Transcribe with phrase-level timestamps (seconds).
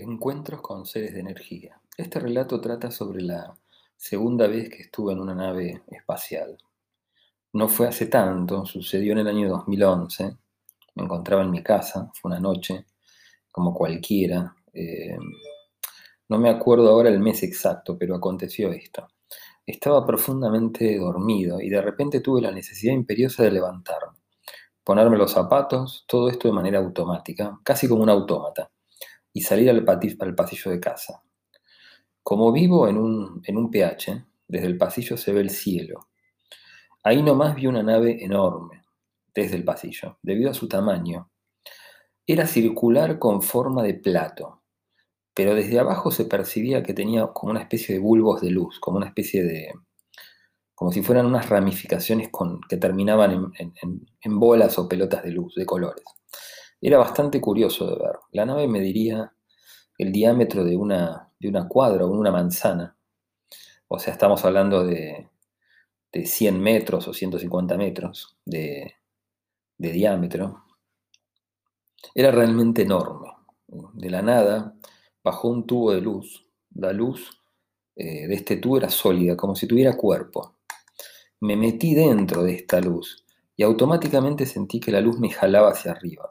[0.00, 1.80] Encuentros con seres de energía.
[1.96, 3.52] Este relato trata sobre la
[3.96, 6.56] segunda vez que estuve en una nave espacial.
[7.54, 10.36] No fue hace tanto, sucedió en el año 2011.
[10.94, 12.86] Me encontraba en mi casa, fue una noche,
[13.50, 14.54] como cualquiera.
[14.72, 15.18] Eh,
[16.28, 19.08] no me acuerdo ahora el mes exacto, pero aconteció esto.
[19.66, 24.18] Estaba profundamente dormido y de repente tuve la necesidad imperiosa de levantarme,
[24.84, 28.70] ponerme los zapatos, todo esto de manera automática, casi como un autómata
[29.32, 31.22] y salir al, pasillo de casa.
[32.22, 36.08] Como vivo en un, en un PH, desde el pasillo se ve el cielo.
[37.04, 38.82] Ahí nomás vi una nave enorme,
[39.34, 41.30] desde el pasillo, debido a su tamaño.
[42.26, 44.62] Era circular con forma de plato,
[45.34, 48.96] pero desde abajo se percibía que tenía como una especie de bulbos de luz, como
[48.96, 49.72] una especie de...
[50.74, 55.64] como si fueran unas ramificaciones con, que terminaban en bolas o pelotas de luz, de
[55.64, 56.04] colores.
[56.80, 58.18] Era bastante curioso de ver.
[58.32, 59.32] La nave mediría
[59.98, 62.96] el diámetro de una, de una cuadra o una manzana.
[63.88, 65.28] O sea, estamos hablando de,
[66.12, 68.94] de 100 metros o 150 metros de,
[69.76, 70.64] diámetro.
[72.14, 73.28] Era realmente enorme.
[73.66, 74.74] De la nada
[75.22, 76.46] bajó un tubo de luz.
[76.74, 77.42] La luz
[77.96, 80.56] eh, de este tubo era sólida, como si tuviera cuerpo.
[81.40, 83.24] Me metí dentro de esta luz
[83.56, 86.30] y automáticamente sentí que la luz me jalaba hacia arriba.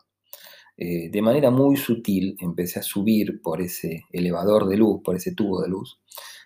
[0.80, 5.34] Eh, de manera muy sutil empecé a subir por ese elevador de luz, por ese
[5.34, 6.00] tubo de luz.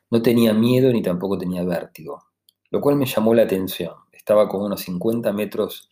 [0.10, 2.24] No tenía miedo ni tampoco tenía vértigo,
[2.70, 3.94] lo cual me llamó la atención.
[4.12, 5.90] Estaba como unos 50 metros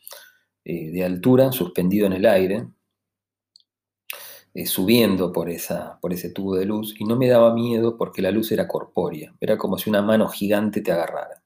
[0.63, 2.67] eh, de altura, suspendido en el aire,
[4.53, 8.21] eh, subiendo por, esa, por ese tubo de luz, y no me daba miedo porque
[8.21, 11.43] la luz era corpórea, era como si una mano gigante te agarrara.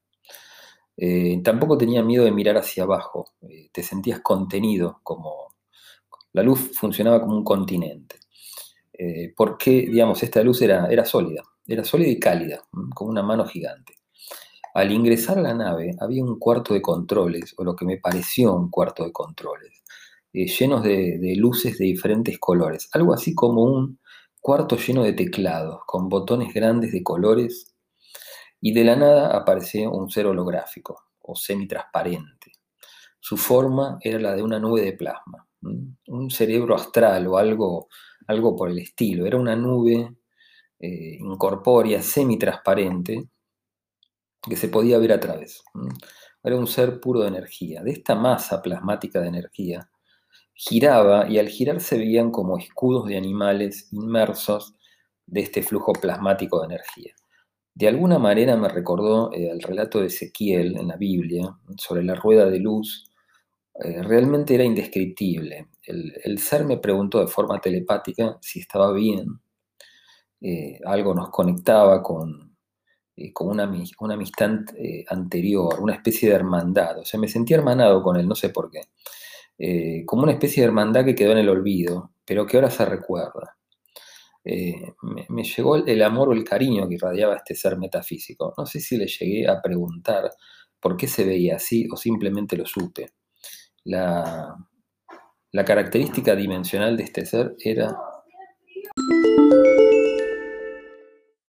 [1.44, 3.33] tampoco tenía miedo de mirar hacia abajo,
[3.71, 5.42] te sentías contenido como
[6.33, 8.17] la luz funcionaba como un continente.
[8.92, 12.64] Eh, porque, digamos, esta luz era, sólida, era sólida y cálida,
[12.94, 13.99] como una mano gigante.
[14.73, 18.54] Al ingresar a la nave había un cuarto de controles, o lo que me pareció
[18.54, 19.83] un cuarto de controles,
[20.33, 24.00] eh, llenos de, de, luces de diferentes colores, algo así como un
[24.42, 27.76] cuarto lleno de teclados, con botones grandes de colores,
[28.60, 32.52] y de la nada apareció un ser holográfico, o semitransparente.
[33.20, 35.48] Su forma era la de una nube de plasma
[36.08, 37.88] un cerebro astral o algo,
[38.28, 39.26] algo por el estilo.
[39.26, 40.16] Era una nube
[40.80, 43.30] eh, incorpórea, semitransparente,
[44.42, 45.64] que se podía ver a través.
[46.44, 47.82] Era un ser puro de energía.
[47.84, 49.90] De esta masa plasmática de energía,
[50.54, 54.76] giraba y al girar se veían como escudos de animales inmersos
[55.26, 57.14] de este flujo plasmático de energía.
[57.74, 62.16] De alguna manera me recordó eh, el relato de Ezequiel en la Biblia sobre la
[62.16, 63.10] rueda de luz
[63.76, 65.70] eh, realmente era indescriptible.
[65.84, 69.39] El, ser me preguntó de forma telepática si estaba bien.
[70.42, 72.56] Eh, algo nos conectaba con,
[73.16, 74.52] eh, con una, una, amistad
[75.10, 77.00] anterior, una especie de hermandad.
[77.00, 78.82] O sea, me sentí hermanado con él, no sé por qué.
[80.06, 83.58] como una especie de hermandad que quedó en el olvido, pero que ahora se recuerda.
[85.30, 88.54] Me, llegó el, el amor o el cariño que irradiaba este ser metafísico.
[88.58, 90.32] No sé si le llegué a preguntar
[90.80, 93.14] por qué se veía así o simplemente lo supe.
[93.86, 94.55] La,
[95.52, 97.95] la característica dimensional de este ser era